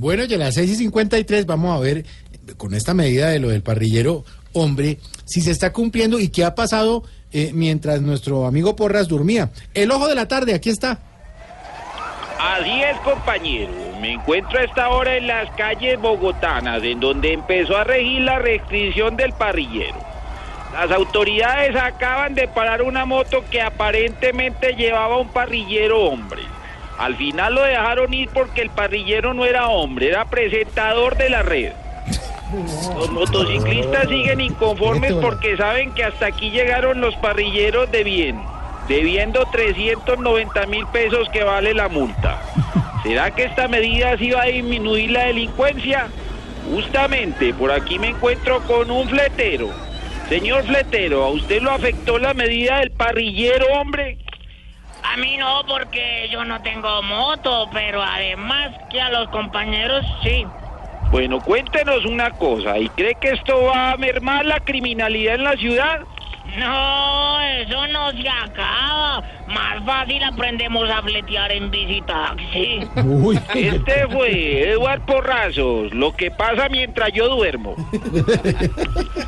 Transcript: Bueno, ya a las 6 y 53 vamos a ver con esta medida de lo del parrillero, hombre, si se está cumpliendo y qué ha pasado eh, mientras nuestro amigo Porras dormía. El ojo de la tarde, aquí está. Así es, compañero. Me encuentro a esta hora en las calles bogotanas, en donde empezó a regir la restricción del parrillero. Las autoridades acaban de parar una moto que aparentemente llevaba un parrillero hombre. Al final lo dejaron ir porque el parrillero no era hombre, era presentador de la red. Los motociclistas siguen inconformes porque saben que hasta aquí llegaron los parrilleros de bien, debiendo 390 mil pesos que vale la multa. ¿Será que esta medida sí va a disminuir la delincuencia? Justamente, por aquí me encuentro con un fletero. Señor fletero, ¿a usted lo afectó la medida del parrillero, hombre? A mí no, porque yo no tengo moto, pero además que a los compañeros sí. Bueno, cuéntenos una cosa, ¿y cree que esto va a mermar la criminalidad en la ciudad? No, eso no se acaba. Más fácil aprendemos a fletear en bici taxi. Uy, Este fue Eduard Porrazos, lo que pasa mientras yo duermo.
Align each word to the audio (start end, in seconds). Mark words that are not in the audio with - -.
Bueno, 0.00 0.24
ya 0.24 0.36
a 0.36 0.38
las 0.38 0.54
6 0.54 0.70
y 0.70 0.76
53 0.76 1.44
vamos 1.44 1.76
a 1.76 1.78
ver 1.78 2.06
con 2.56 2.72
esta 2.72 2.94
medida 2.94 3.28
de 3.28 3.38
lo 3.38 3.50
del 3.50 3.62
parrillero, 3.62 4.24
hombre, 4.54 4.96
si 5.26 5.42
se 5.42 5.50
está 5.50 5.74
cumpliendo 5.74 6.18
y 6.18 6.30
qué 6.30 6.42
ha 6.42 6.54
pasado 6.54 7.04
eh, 7.32 7.50
mientras 7.52 8.00
nuestro 8.00 8.46
amigo 8.46 8.74
Porras 8.74 9.08
dormía. 9.08 9.50
El 9.74 9.90
ojo 9.90 10.08
de 10.08 10.14
la 10.14 10.26
tarde, 10.26 10.54
aquí 10.54 10.70
está. 10.70 11.00
Así 12.38 12.82
es, 12.82 12.98
compañero. 13.00 13.72
Me 14.00 14.14
encuentro 14.14 14.58
a 14.58 14.64
esta 14.64 14.88
hora 14.88 15.18
en 15.18 15.26
las 15.26 15.50
calles 15.50 16.00
bogotanas, 16.00 16.82
en 16.82 16.98
donde 16.98 17.34
empezó 17.34 17.76
a 17.76 17.84
regir 17.84 18.22
la 18.22 18.38
restricción 18.38 19.18
del 19.18 19.34
parrillero. 19.34 19.98
Las 20.72 20.90
autoridades 20.92 21.76
acaban 21.76 22.34
de 22.34 22.48
parar 22.48 22.80
una 22.80 23.04
moto 23.04 23.44
que 23.50 23.60
aparentemente 23.60 24.72
llevaba 24.72 25.18
un 25.18 25.28
parrillero 25.28 26.04
hombre. 26.04 26.40
Al 27.00 27.16
final 27.16 27.54
lo 27.54 27.62
dejaron 27.62 28.12
ir 28.12 28.28
porque 28.28 28.60
el 28.60 28.68
parrillero 28.68 29.32
no 29.32 29.46
era 29.46 29.68
hombre, 29.68 30.08
era 30.08 30.26
presentador 30.26 31.16
de 31.16 31.30
la 31.30 31.40
red. 31.40 31.72
Los 32.94 33.10
motociclistas 33.10 34.06
siguen 34.06 34.42
inconformes 34.42 35.14
porque 35.14 35.56
saben 35.56 35.94
que 35.94 36.04
hasta 36.04 36.26
aquí 36.26 36.50
llegaron 36.50 37.00
los 37.00 37.16
parrilleros 37.16 37.90
de 37.90 38.04
bien, 38.04 38.42
debiendo 38.86 39.46
390 39.46 40.66
mil 40.66 40.86
pesos 40.88 41.26
que 41.30 41.42
vale 41.42 41.72
la 41.72 41.88
multa. 41.88 42.42
¿Será 43.02 43.30
que 43.30 43.44
esta 43.44 43.66
medida 43.66 44.18
sí 44.18 44.32
va 44.32 44.42
a 44.42 44.46
disminuir 44.46 45.12
la 45.12 45.24
delincuencia? 45.24 46.08
Justamente, 46.70 47.54
por 47.54 47.72
aquí 47.72 47.98
me 47.98 48.08
encuentro 48.08 48.60
con 48.64 48.90
un 48.90 49.08
fletero. 49.08 49.70
Señor 50.28 50.64
fletero, 50.64 51.24
¿a 51.24 51.30
usted 51.30 51.62
lo 51.62 51.70
afectó 51.70 52.18
la 52.18 52.34
medida 52.34 52.80
del 52.80 52.90
parrillero, 52.90 53.68
hombre? 53.72 54.18
A 55.12 55.16
mí 55.16 55.36
no, 55.36 55.62
porque 55.66 56.28
yo 56.30 56.44
no 56.44 56.60
tengo 56.62 57.02
moto, 57.02 57.68
pero 57.72 58.00
además 58.02 58.70
que 58.90 59.00
a 59.00 59.10
los 59.10 59.28
compañeros 59.30 60.04
sí. 60.22 60.46
Bueno, 61.10 61.40
cuéntenos 61.40 62.04
una 62.04 62.30
cosa, 62.30 62.78
¿y 62.78 62.88
cree 62.90 63.16
que 63.16 63.30
esto 63.30 63.64
va 63.64 63.92
a 63.92 63.96
mermar 63.96 64.44
la 64.44 64.60
criminalidad 64.60 65.34
en 65.34 65.44
la 65.44 65.56
ciudad? 65.56 66.00
No, 66.56 67.40
eso 67.40 67.86
no 67.88 68.10
se 68.12 68.28
acaba. 68.28 69.22
Más 69.48 69.84
fácil 69.84 70.22
aprendemos 70.22 70.88
a 70.88 71.02
fletear 71.02 71.50
en 71.52 71.70
bici 71.70 72.00
taxi. 72.02 72.80
Uy, 73.04 73.38
Este 73.54 74.06
fue 74.08 74.70
Eduard 74.70 75.00
Porrazos, 75.02 75.92
lo 75.92 76.12
que 76.14 76.30
pasa 76.30 76.68
mientras 76.68 77.12
yo 77.12 77.28
duermo. 77.28 77.74